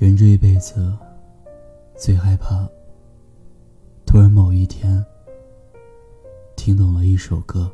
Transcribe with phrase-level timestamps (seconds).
[0.00, 0.96] 人这一辈子，
[1.94, 2.66] 最害怕
[4.06, 5.04] 突然某一天
[6.56, 7.70] 听懂了一首歌，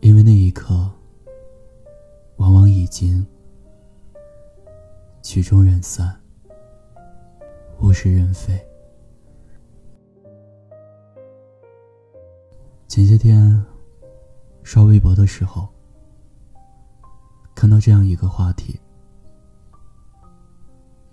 [0.00, 0.86] 因为那一刻，
[2.36, 3.26] 往往已经
[5.22, 6.14] 曲终人散，
[7.80, 8.52] 物是人非。
[12.86, 13.64] 前些天
[14.62, 15.66] 刷微博的时候，
[17.54, 18.78] 看到这样一个话题。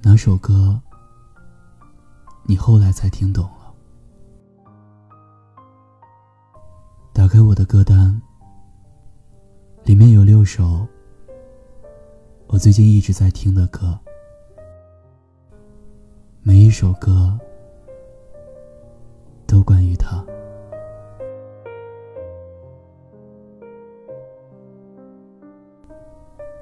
[0.01, 0.79] 哪首歌，
[2.43, 3.73] 你后来才听懂了？
[7.11, 8.21] 打开我的歌单，
[9.83, 10.87] 里面有六首
[12.47, 13.99] 我最近一直在听的歌，
[16.43, 17.37] 每一首歌
[19.45, 20.25] 都关于他。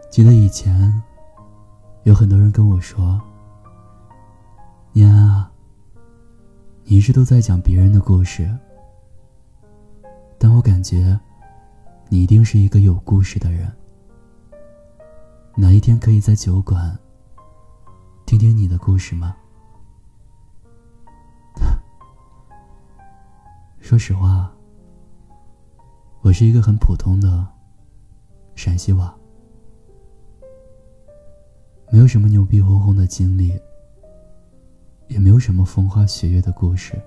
[0.09, 0.91] 记得以前。
[2.07, 3.21] 有很多人跟我说
[4.95, 5.51] ：“念安啊，
[6.85, 8.49] 你一直都在讲别人的故事，
[10.39, 11.19] 但我感觉
[12.07, 13.69] 你一定是一个有故事的人。
[15.57, 16.97] 哪一天可以在酒馆
[18.25, 19.35] 听听你的故事吗？”
[23.81, 24.49] 说实话，
[26.21, 27.45] 我是一个很普通的
[28.55, 29.13] 陕西娃。
[31.89, 33.57] 没有什么牛逼哄哄的经历，
[35.07, 37.01] 也没有什么风花雪月的故事，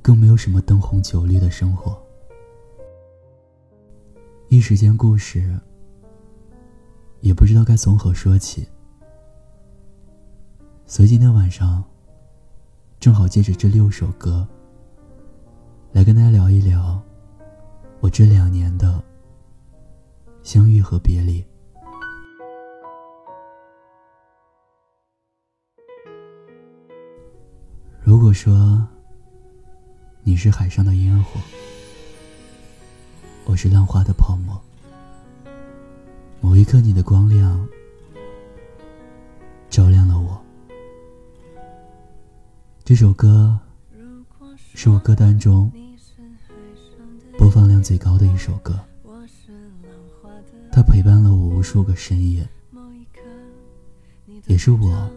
[0.00, 2.00] 更没有什么灯红酒绿的生活。
[4.48, 5.60] 一时间，故事
[7.20, 8.66] 也不知道该从何说起。
[10.86, 11.84] 所以今天晚上，
[12.98, 14.48] 正好借着这六首歌，
[15.92, 16.98] 来跟大家聊一聊
[18.00, 19.04] 我这两年的
[20.42, 21.44] 相遇和别离。
[28.36, 28.86] 说
[30.22, 31.40] 你是海上的烟火，
[33.46, 34.60] 我是浪花的泡沫，
[36.42, 37.66] 某一刻你的光亮
[39.70, 40.38] 照亮了我。
[42.84, 43.58] 这首歌
[44.74, 45.72] 是我歌单中
[47.38, 48.78] 播放量最高的一首歌，
[50.70, 52.46] 它陪伴了我无数个深夜，
[54.44, 55.10] 也是我。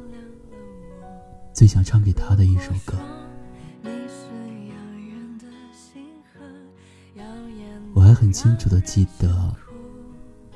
[1.59, 2.97] 最想唱给他的一首歌，
[7.93, 9.53] 我还很清楚的记得，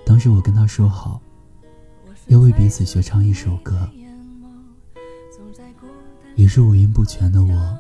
[0.06, 1.22] 当时我跟他说好，
[2.28, 3.86] 要为彼此学唱一首歌。
[6.38, 7.78] 于是五音不全的我，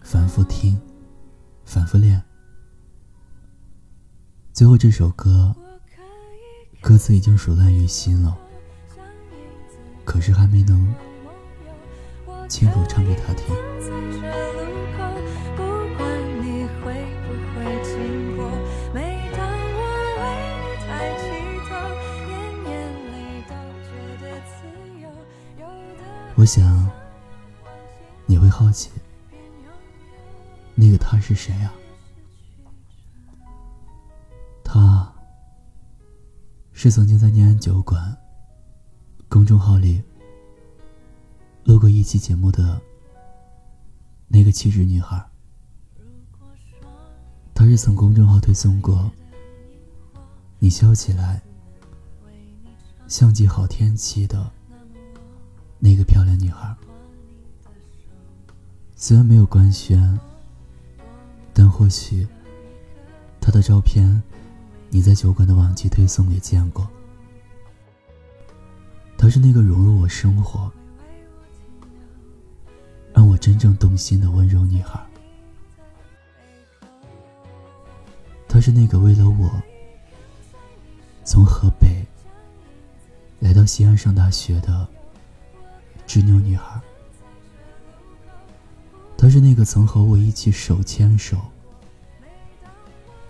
[0.00, 0.80] 反复听，
[1.64, 2.22] 反复练，
[4.52, 5.52] 最后这首歌，
[6.80, 8.38] 歌词已经熟烂于心了，
[10.04, 10.94] 可是还没能。
[12.48, 13.54] 清楚唱给他听。
[26.38, 26.88] 我想
[28.26, 28.90] 你会好奇，
[30.74, 31.72] 那个他是谁啊？
[34.62, 35.12] 他
[36.72, 38.16] 是曾经在念安酒馆
[39.28, 40.02] 公众号里。
[41.66, 42.80] 录过一期节目的
[44.28, 45.20] 那个气质女孩，
[47.52, 49.10] 她是从公众号推送过
[50.60, 51.42] “你笑起来
[53.08, 54.48] 像极好天气”的
[55.80, 56.72] 那个漂亮女孩。
[58.94, 60.16] 虽然没有官宣，
[61.52, 62.24] 但或许
[63.40, 64.22] 她的照片
[64.88, 66.88] 你在酒馆的往期推送里见过。
[69.18, 70.70] 她是那个融入我生活。
[73.46, 75.00] 真正动心的温柔女孩，
[78.48, 79.48] 她是那个为了我
[81.22, 82.04] 从河北
[83.38, 84.84] 来到西安上大学的
[86.08, 86.80] 执拗女孩，
[89.16, 91.38] 她是那个曾和我一起手牵手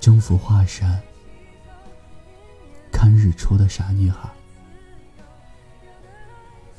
[0.01, 0.99] 征服华山、
[2.91, 4.31] 看日出的傻女孩，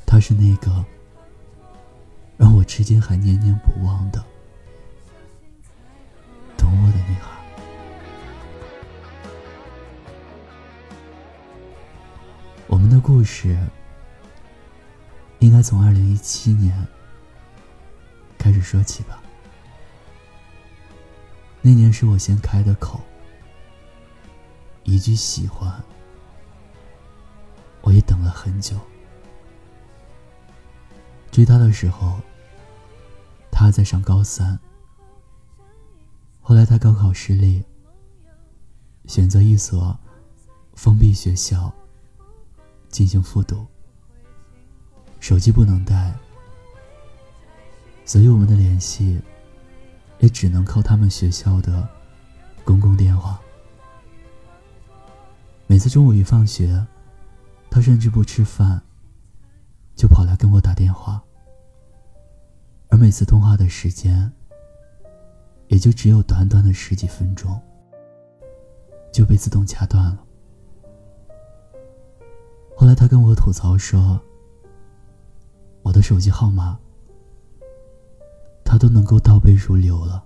[0.04, 0.84] 她是那个。
[2.68, 4.24] 至今还念念不忘的，
[6.56, 7.36] 懂我的女孩。
[12.68, 13.58] 我们的故事
[15.40, 16.86] 应该从二零一七年
[18.38, 19.20] 开始说起吧。
[21.62, 23.00] 那年是我先开的口，
[24.84, 25.82] 一句喜欢，
[27.80, 28.76] 我也等了很久。
[31.32, 32.20] 追他的时候，
[33.60, 34.56] 他在上高三。
[36.40, 37.60] 后来他高考失利，
[39.06, 39.98] 选择一所
[40.74, 41.72] 封闭学校
[42.88, 43.66] 进行复读。
[45.18, 46.14] 手机不能带，
[48.04, 49.20] 所以我们的联系
[50.20, 51.86] 也只能靠他们学校的
[52.62, 53.40] 公共电话。
[55.66, 56.86] 每次中午一放学，
[57.68, 58.80] 他甚至不吃饭，
[59.96, 61.20] 就跑来跟我打电话。
[62.88, 64.32] 而每次通话的时间，
[65.68, 67.60] 也就只有短短的十几分钟，
[69.12, 70.24] 就被自动掐断了。
[72.74, 74.18] 后来他跟我吐槽说
[75.82, 76.78] ：“我的手机号码，
[78.64, 80.24] 他都能够倒背如流了。”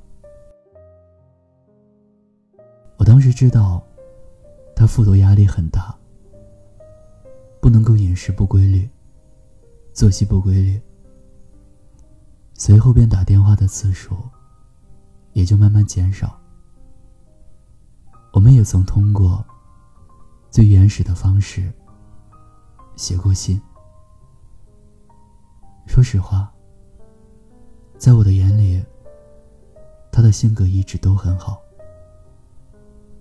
[2.98, 3.84] 我当时知道，
[4.76, 5.92] 他复读压力很大，
[7.60, 8.88] 不能够饮食不规律，
[9.92, 10.80] 作息不规律。
[12.64, 14.16] 随后便打电话的次数
[15.32, 16.38] 也就慢慢减少。
[18.32, 19.44] 我们也曾通过
[20.48, 21.72] 最原始的方式
[22.94, 23.60] 写过信。
[25.88, 26.52] 说实话，
[27.98, 28.80] 在我的眼里，
[30.12, 31.60] 他的性格一直都很好。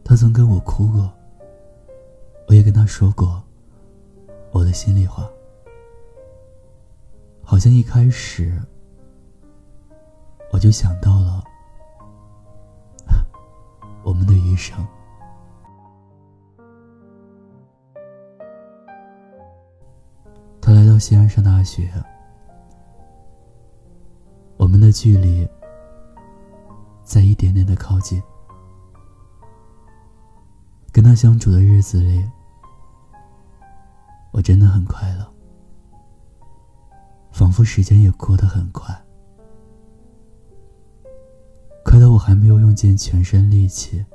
[0.03, 1.11] 他曾跟我哭过，
[2.47, 3.41] 我也跟他说过
[4.51, 5.27] 我的心里话。
[7.41, 8.61] 好像一开始。
[10.51, 11.43] 我就想到了
[14.03, 14.85] 我们的余生。
[20.61, 21.91] 他来到西安上大学，
[24.57, 25.47] 我们的距离
[27.03, 28.21] 在一点点的靠近。
[30.91, 32.29] 跟他相处的日子里，
[34.31, 35.33] 我真的很快乐，
[37.31, 38.93] 仿佛时间也过得很快。
[42.21, 44.05] 还没有用尽全身力气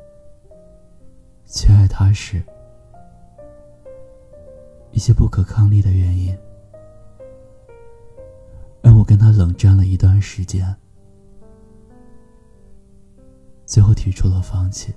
[1.45, 2.41] 去爱他时，
[4.93, 6.39] 一些不可抗力的原因，
[8.81, 10.73] 让我跟他冷战了一段时间，
[13.65, 14.95] 最后提出了放弃。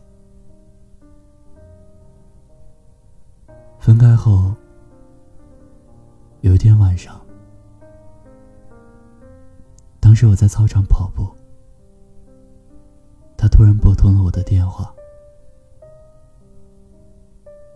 [3.80, 4.54] 分开后，
[6.42, 7.20] 有一天晚上，
[10.00, 11.39] 当时我在操场跑步。
[13.60, 14.90] 突然拨通了我的电话。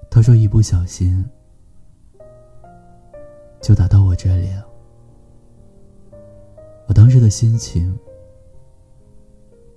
[0.10, 1.30] 他说：“一不小心
[3.62, 4.66] 就打到我这里了。”
[6.88, 8.00] 我当时的心情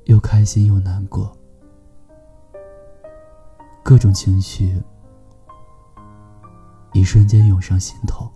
[0.05, 1.37] 又开心又难过，
[3.83, 4.81] 各种情绪
[6.93, 8.31] 一瞬间涌上心头。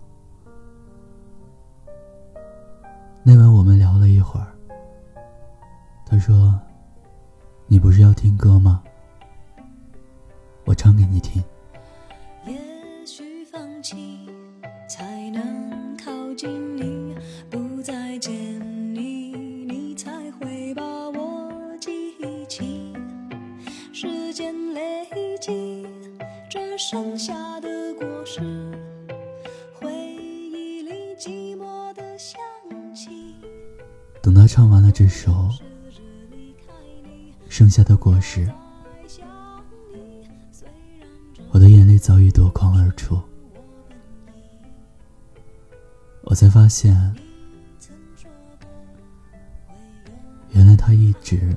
[3.23, 4.53] 那晚我们聊了一会儿，
[6.05, 6.53] 他说。
[7.71, 8.83] 你不是要听歌吗？
[10.65, 11.41] 我唱给你听。
[12.45, 12.53] 也
[13.05, 14.27] 许放弃
[14.89, 17.15] 才能靠近你，
[17.49, 18.33] 不再见
[18.93, 19.31] 你，
[19.63, 21.89] 你才会把我记
[22.49, 22.93] 起。
[23.93, 25.07] 时间累
[25.39, 25.87] 积，
[26.49, 28.41] 这剩下的果实，
[29.73, 32.37] 回忆里寂寞的香
[32.93, 33.33] 气。
[34.21, 35.47] 等他唱完了这首。
[37.71, 38.51] 下的果实，
[41.51, 43.17] 我的眼泪早已夺眶而出。
[46.23, 46.93] 我才发现，
[50.49, 51.55] 原来他一直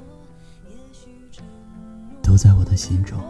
[2.23, 3.21] 都在我的心中。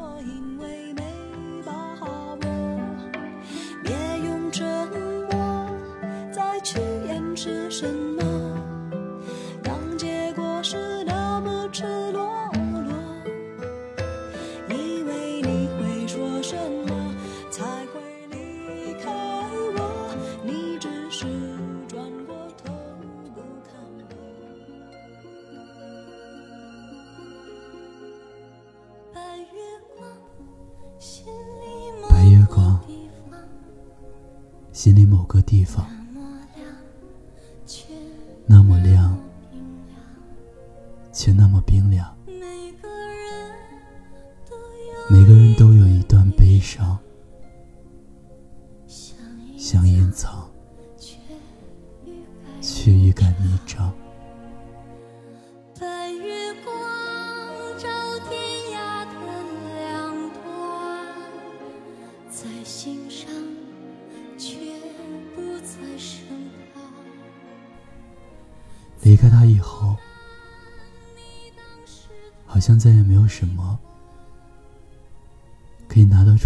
[35.25, 35.87] 某个地方，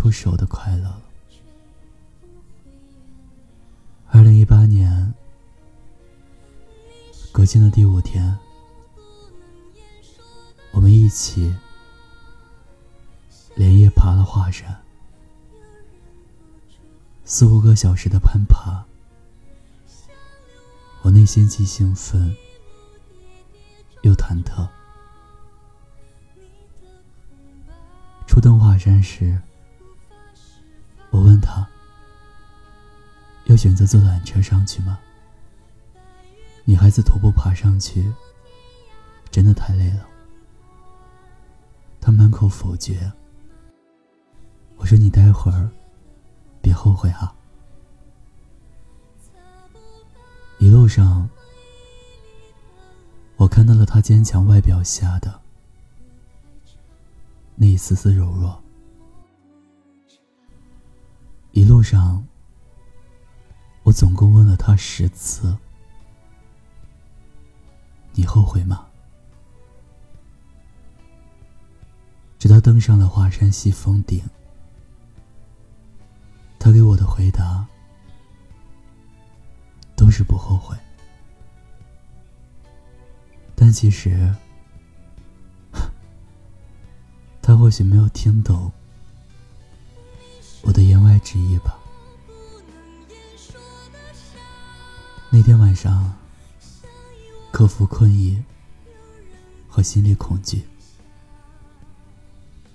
[0.09, 1.03] 以拿得出手的快乐了。
[4.07, 5.15] 二零一八年
[7.33, 8.37] 国庆的第五天，
[10.73, 11.55] 我们一起
[13.55, 14.75] 连夜爬了华山，
[17.25, 18.85] 四五个小时的攀爬，
[21.03, 22.35] 我内心既兴奋。
[24.03, 24.67] 又忐忑。
[28.29, 29.37] 初登华山时，
[31.11, 31.67] 我问他
[33.47, 34.99] ：“要选择坐缆车上去吗？
[36.65, 38.13] 女孩子徒步爬上去，
[39.31, 40.07] 真的太累了。”
[42.01, 43.11] 他满口否决。
[44.77, 45.69] 我说：“你待会儿
[46.63, 47.35] 别后悔啊！”
[50.59, 51.29] 一路上。
[53.37, 55.41] 我看到了他坚强外表下的
[57.55, 58.61] 那一丝丝柔弱。
[61.59, 62.25] 一路上，
[63.83, 65.59] 我总共问了他十次
[68.15, 68.87] ：“你后悔吗？”
[72.39, 74.23] 直到登上了华山西峰顶，
[76.61, 77.67] 他给我的回答
[79.97, 80.77] 都是不后悔。
[83.57, 84.33] 但其实，
[87.43, 88.71] 他或许没有听懂
[90.99, 91.79] 言外之意吧。
[95.31, 96.13] 那天晚上，
[97.53, 98.43] 克服困意
[99.69, 100.67] 和心理恐惧，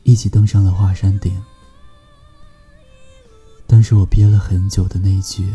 [0.03, 1.44] 一起登上了华山顶。
[3.68, 5.51] 但是我憋了很久的那句，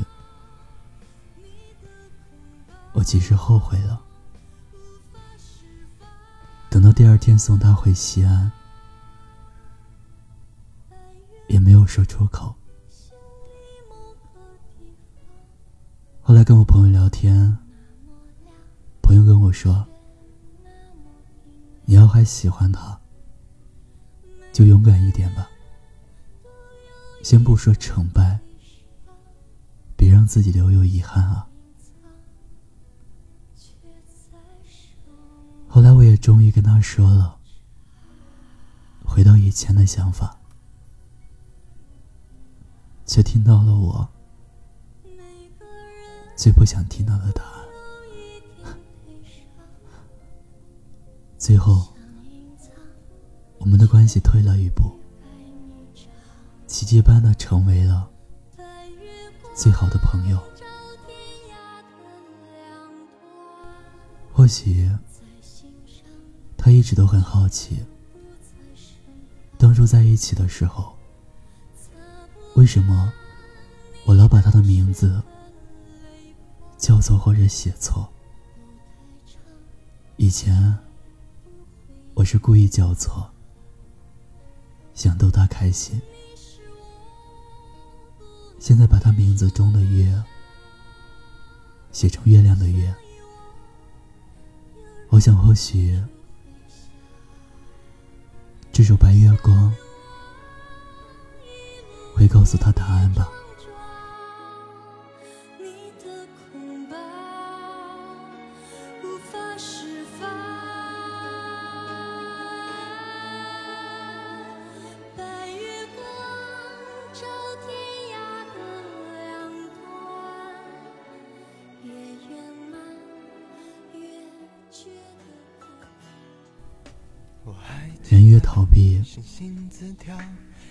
[2.93, 3.99] 我其实后悔了。
[6.69, 8.53] 等到第二天送他回西安，
[11.47, 12.55] 也没有说出口。
[16.29, 17.57] 后来跟我朋友聊天，
[19.01, 19.89] 朋友跟我说
[21.87, 23.01] ：“你要还喜欢他，
[24.53, 25.49] 就勇敢一点吧。
[27.23, 28.39] 先不说成败，
[29.97, 31.49] 别让自己留有遗憾啊。”
[35.67, 37.39] 后来我也终于跟他说了，
[39.03, 40.39] 回到以前的想法，
[43.07, 44.07] 却听到了我
[46.39, 48.79] 最不想听到的答案。
[51.37, 51.89] 最后，
[53.59, 54.85] 我们的关系退了一步，
[56.69, 58.09] 奇迹般的成为了
[59.53, 60.41] 最好的朋友。
[64.33, 64.89] 或许。
[66.61, 67.79] 他一直都很好奇，
[69.57, 70.93] 当初在一起的时候，
[72.57, 73.11] 为什么
[74.05, 75.23] 我老把他的名字
[76.79, 78.09] 叫错或者写错？
[80.17, 80.79] 以前
[82.15, 83.29] 我是故意叫错，
[84.95, 86.01] 想逗他开心。
[88.59, 90.23] 现在把他名字中的“月”
[91.93, 92.95] 写成月亮的“月”，
[95.11, 96.01] 我想或许。
[98.73, 99.73] 这首《白月光》
[102.17, 103.29] 会告诉他答案吧。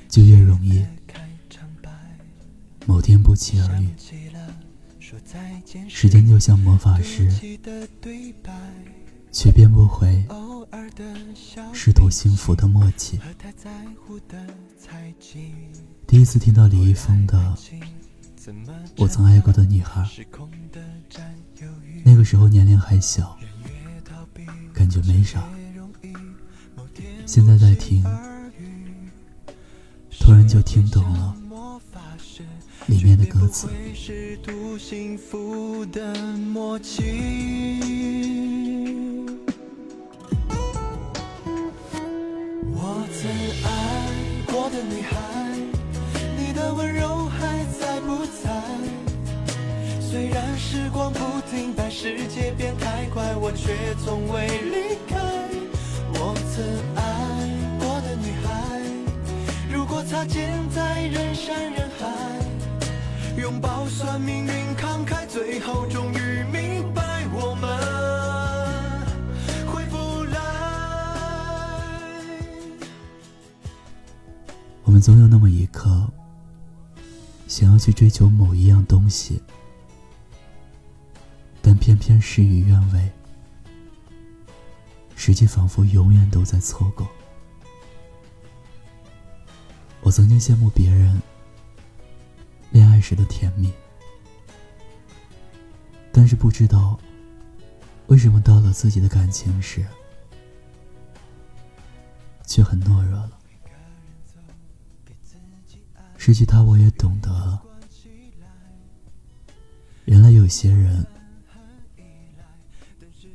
[0.09, 0.85] 就越容易
[2.85, 3.89] 某天不期而遇。
[5.89, 7.29] 时间就像魔法师，
[9.31, 10.25] 却变不回
[11.73, 13.19] 试图幸福的默契。
[16.05, 17.37] 第一次听到李易峰的
[18.97, 20.01] 《我曾爱过的女孩》，
[22.03, 23.37] 那个时候年龄还小，
[24.73, 25.43] 感觉没啥。
[27.25, 28.03] 现在在听，
[30.27, 31.33] 突然就听懂了
[32.87, 33.69] 里面的歌词。
[42.73, 43.31] 我曾
[43.63, 43.69] 爱
[44.51, 45.15] 过的女孩，
[46.37, 48.51] 你的温柔还在不在？
[50.01, 51.19] 虽然时光不
[51.49, 53.17] 停摆，世界变太快。
[53.17, 55.17] 快，我却从未离开。
[56.19, 56.63] 我曾
[56.95, 57.01] 爱
[60.17, 62.07] 擦肩在人山人海，
[63.39, 67.69] 拥抱算命运慷慨，最后终于明白我们
[69.67, 70.41] 回不来。
[74.85, 76.11] 我们总有那么一刻，
[77.47, 79.39] 想要去追求某一样东西，
[81.61, 83.11] 但偏偏事与愿违，
[85.15, 87.07] 实际仿佛永远都在错过。
[90.01, 91.21] 我曾经羡慕别人
[92.71, 93.71] 恋爱时的甜蜜，
[96.13, 96.97] 但是不知道
[98.07, 99.85] 为什么到了自己的感情时，
[102.45, 103.37] 却很懦弱了。
[106.17, 107.59] 失去他，我也懂得，
[110.05, 111.05] 原来有些人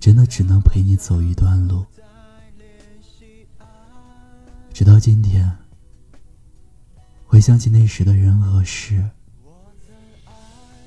[0.01, 1.85] 真的只能陪你走一段路。
[4.73, 5.51] 直到今天，
[7.33, 9.03] 回想起那时的人和事，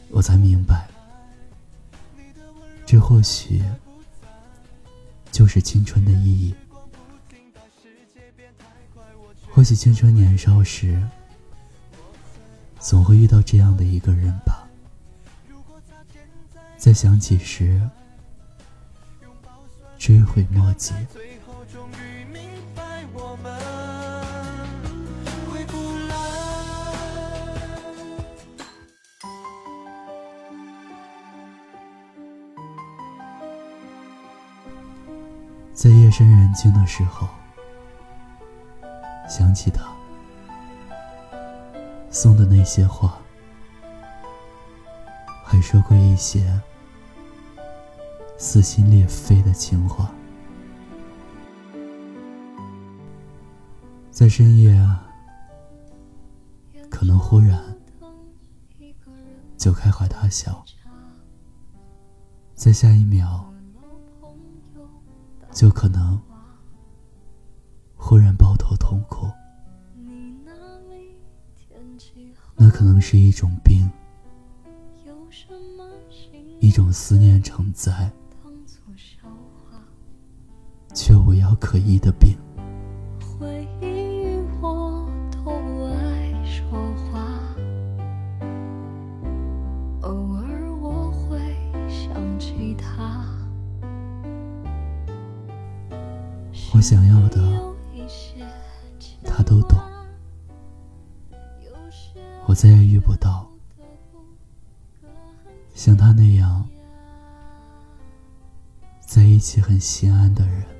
[0.09, 0.87] 我才明白，
[2.85, 3.63] 这或许
[5.31, 6.53] 就是青春的意义。
[9.49, 11.01] 或许青春年少时。
[12.79, 14.67] 总会遇到这样的一个人吧，
[16.77, 17.81] 在想起时，
[19.97, 20.93] 追悔莫及。
[35.85, 37.27] 在夜深人静的时候，
[39.29, 39.85] 想起他
[42.09, 43.19] 送的那些话，
[45.43, 46.59] 还说过一些
[48.35, 50.11] 撕心裂肺的情话。
[54.09, 55.07] 在深夜啊，
[56.89, 57.63] 可能忽然
[59.55, 60.65] 就开怀大笑，
[62.55, 63.53] 在下一秒
[65.55, 66.21] 就可能
[67.95, 69.31] 忽然抱头痛哭。
[72.57, 73.89] 那可能是一种病，
[76.59, 78.11] 一种思念成灾
[80.93, 82.35] 却无药可医的病。
[96.75, 97.39] 我想要的，
[99.23, 99.79] 他都懂，
[102.47, 103.49] 我再也遇不到
[105.73, 106.67] 像他那样
[108.99, 110.74] 在一起很心安的人。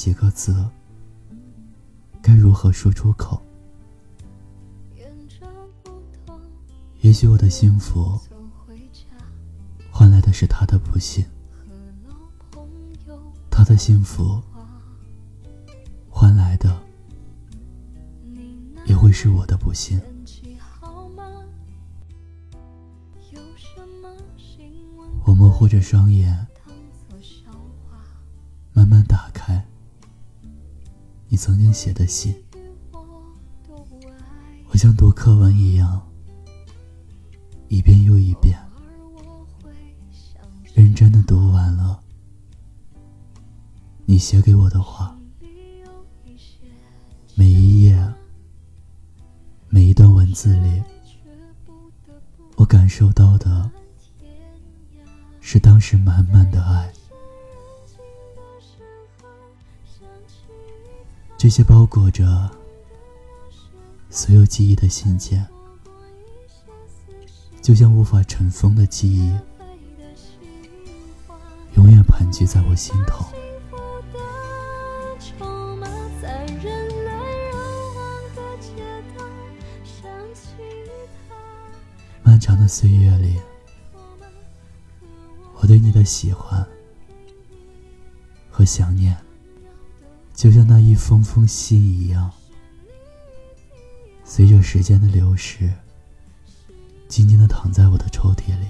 [0.00, 0.66] 几个字
[2.22, 3.38] 该如何说出口。
[7.02, 8.18] 也许我的幸福，
[9.90, 11.22] 换来的是他的不幸，
[13.50, 14.42] 他的幸福，
[16.08, 16.74] 换来的
[18.86, 20.00] 也会是我的不幸。
[25.26, 26.46] 我模糊着双眼，
[28.72, 29.62] 慢慢打开
[31.32, 32.34] 你曾经写的信，
[34.68, 36.04] 我像读课文一样，
[37.68, 38.58] 一遍又一遍，
[40.74, 42.02] 认真的读完了
[44.06, 45.16] 你写给我的话，
[47.36, 48.12] 每一页，
[49.68, 50.82] 每一段文字里，
[52.56, 53.70] 我感受到的。
[55.40, 56.92] 是当时满满的爱。
[61.42, 62.50] 这些包裹着
[64.10, 65.42] 所有记忆的信件，
[67.62, 69.34] 就像无法尘封的记忆，
[71.76, 73.24] 永远盘踞在我心头。
[82.22, 83.40] 漫长的岁月里，
[85.54, 86.62] 我对你的喜欢
[88.50, 89.16] 和想念，
[90.40, 92.32] 就像那一封封信一样，
[94.24, 95.70] 随着时间的流逝，
[97.08, 98.66] 静静的躺在我的抽屉里，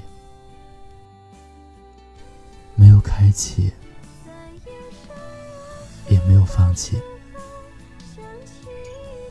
[2.75, 3.73] 没有开启，
[6.09, 7.01] 也没有放弃，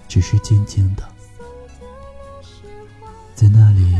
[0.07, 1.03] 只是静静的。
[3.35, 3.97] 在那里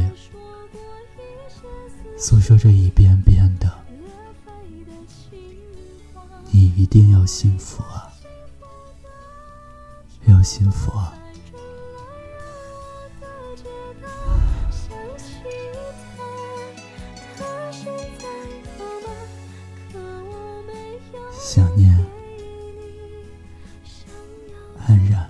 [2.18, 3.70] 诉说着一遍遍的，
[6.52, 8.09] 你一定要幸福啊，
[10.40, 11.14] 可心福啊
[21.38, 21.94] 想念
[24.88, 25.30] 安然。